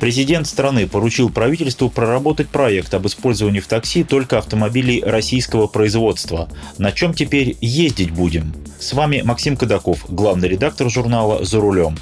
[0.00, 6.48] Президент страны поручил правительству проработать проект об использовании в такси только автомобилей российского производства.
[6.76, 8.54] На чем теперь ездить будем?
[8.78, 11.96] С вами Максим Кадаков, главный редактор журнала «За рулем»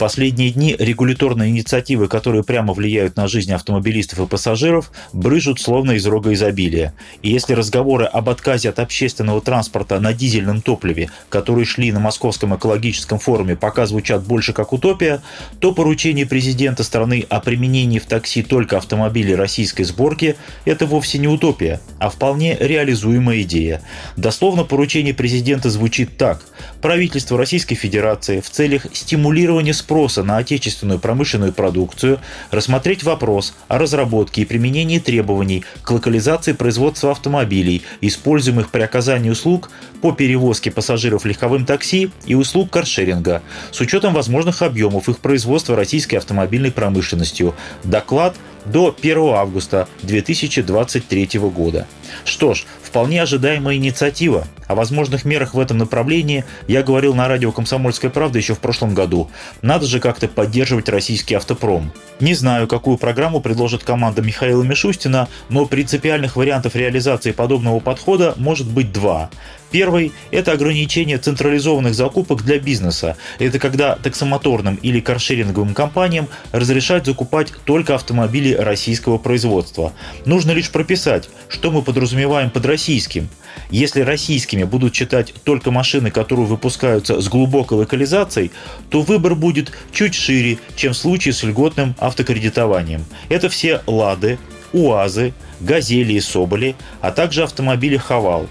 [0.00, 6.06] последние дни регуляторные инициативы, которые прямо влияют на жизнь автомобилистов и пассажиров, брыжут словно из
[6.06, 6.94] рога изобилия.
[7.20, 12.56] И если разговоры об отказе от общественного транспорта на дизельном топливе, которые шли на Московском
[12.56, 15.20] экологическом форуме, пока звучат больше как утопия,
[15.58, 21.28] то поручение президента страны о применении в такси только автомобилей российской сборки– это вовсе не
[21.28, 23.82] утопия, а вполне реализуемая идея.
[24.16, 26.40] Дословно поручение президента звучит так.
[26.80, 29.89] Правительство Российской Федерации в целях стимулирования спроса
[30.22, 37.82] на отечественную промышленную продукцию, рассмотреть вопрос о разработке и применении требований к локализации производства автомобилей,
[38.00, 44.62] используемых при оказании услуг по перевозке пассажиров легковым такси и услуг каршеринга, с учетом возможных
[44.62, 47.54] объемов их производства российской автомобильной промышленностью.
[47.82, 51.86] Доклад до 1 августа 2023 года.
[52.24, 54.46] Что ж, вполне ожидаемая инициатива.
[54.66, 58.94] О возможных мерах в этом направлении я говорил на радио «Комсомольская правда» еще в прошлом
[58.94, 59.30] году.
[59.62, 61.92] Надо же как-то поддерживать российский автопром.
[62.20, 68.68] Не знаю, какую программу предложит команда Михаила Мишустина, но принципиальных вариантов реализации подобного подхода может
[68.68, 69.30] быть два.
[69.70, 73.16] Первый– это ограничение централизованных закупок для бизнеса.
[73.38, 79.92] Это когда таксомоторным или каршеринговым компаниям разрешают закупать только автомобили российского производства.
[80.24, 83.28] Нужно лишь прописать, что мы подразумеваем под российским.
[83.70, 88.50] Если российскими будут считать только машины, которые выпускаются с глубокой локализацией,
[88.90, 93.04] то выбор будет чуть шире, чем в случае с льготным автокредитованием.
[93.28, 94.38] Это все «Лады»,
[94.72, 98.48] УАЗы, «Газели» и «Соболи», а также автомобили «Хавал».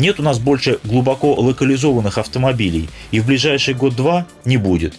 [0.00, 4.94] Нет у нас больше глубоко локализованных автомобилей, и в ближайший год-два не будет.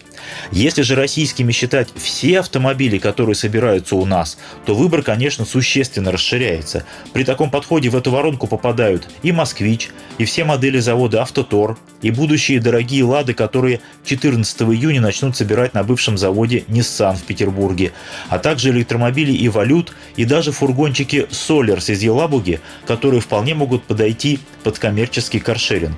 [0.51, 6.85] Если же российскими считать все автомобили, которые собираются у нас, то выбор, конечно, существенно расширяется.
[7.13, 12.11] При таком подходе в эту воронку попадают и «Москвич», и все модели завода «Автотор», и
[12.11, 17.91] будущие дорогие «Лады», которые 14 июня начнут собирать на бывшем заводе Nissan в Петербурге,
[18.29, 24.39] а также электромобили и «Валют», и даже фургончики «Солерс» из Елабуги, которые вполне могут подойти
[24.63, 25.95] под коммерческий каршеринг.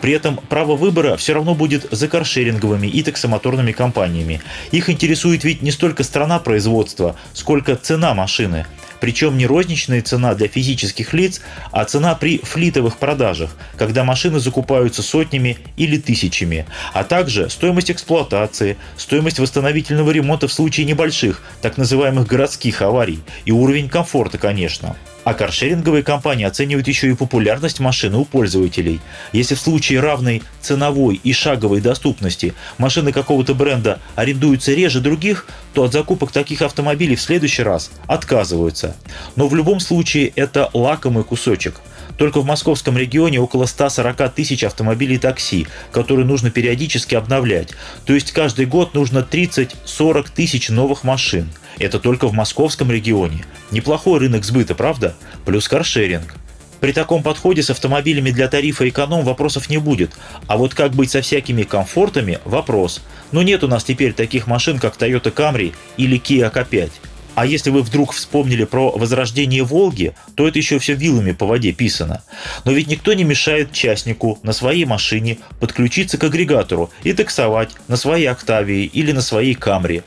[0.00, 4.40] При этом право выбора все равно будет за каршеринговыми и таксомоторными компаниями.
[4.70, 8.64] Их интересует ведь не столько страна производства, сколько цена машины.
[8.98, 15.02] Причем не розничная цена для физических лиц, а цена при флитовых продажах, когда машины закупаются
[15.02, 16.64] сотнями или тысячами,
[16.94, 23.52] а также стоимость эксплуатации, стоимость восстановительного ремонта в случае небольших, так называемых городских аварий и
[23.52, 24.96] уровень комфорта, конечно.
[25.24, 29.00] А каршеринговые компании оценивают еще и популярность машины у пользователей.
[29.32, 35.84] Если в случае равной ценовой и шаговой доступности машины какого-то бренда арендуются реже других, то
[35.84, 38.96] от закупок таких автомобилей в следующий раз отказываются.
[39.36, 41.80] Но в любом случае это лакомый кусочек.
[42.16, 47.70] Только в московском регионе около 140 тысяч автомобилей такси, которые нужно периодически обновлять.
[48.04, 51.50] То есть каждый год нужно 30-40 тысяч новых машин.
[51.78, 53.44] Это только в московском регионе.
[53.70, 55.14] Неплохой рынок сбыта, правда?
[55.44, 56.34] Плюс каршеринг.
[56.80, 60.12] При таком подходе с автомобилями для тарифа эконом вопросов не будет.
[60.46, 63.02] А вот как быть со всякими комфортами– вопрос.
[63.32, 66.90] Но нет у нас теперь таких машин, как Toyota Camry или Kia K5.
[67.34, 71.72] А если вы вдруг вспомнили про возрождение Волги, то это еще все вилами по воде
[71.72, 72.22] писано.
[72.64, 77.96] Но ведь никто не мешает частнику на своей машине подключиться к агрегатору и таксовать на
[77.96, 80.04] своей Октавии или на своей Камре.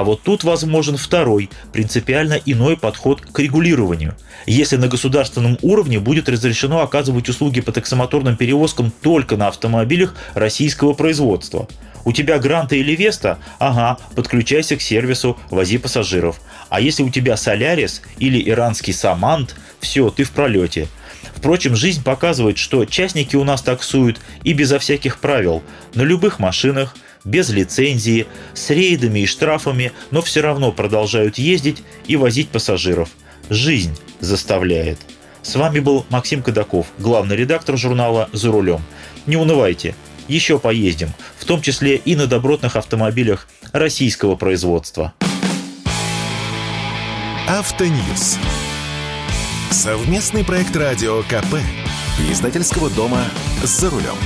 [0.00, 4.16] А вот тут возможен второй, принципиально иной подход к регулированию.
[4.46, 10.94] Если на государственном уровне будет разрешено оказывать услуги по таксомоторным перевозкам только на автомобилях российского
[10.94, 11.68] производства.
[12.06, 13.40] У тебя Гранта или Веста?
[13.58, 16.40] Ага, подключайся к сервису, вози пассажиров.
[16.70, 20.88] А если у тебя Солярис или иранский Самант, все, ты в пролете.
[21.36, 25.62] Впрочем, жизнь показывает, что частники у нас таксуют и безо всяких правил,
[25.92, 26.94] на любых машинах,
[27.24, 33.10] без лицензии, с рейдами и штрафами, но все равно продолжают ездить и возить пассажиров.
[33.48, 34.98] Жизнь заставляет.
[35.42, 38.82] С вами был Максим Кадаков, главный редактор журнала «За рулем».
[39.26, 39.94] Не унывайте,
[40.28, 41.08] еще поездим,
[41.38, 45.14] в том числе и на добротных автомобилях российского производства.
[47.48, 48.38] Автоньюз.
[49.70, 51.56] Совместный проект радио КП.
[52.30, 53.24] Издательского дома
[53.64, 54.16] «За рулем».